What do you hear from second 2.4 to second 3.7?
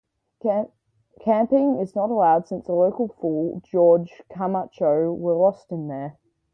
since a local fool,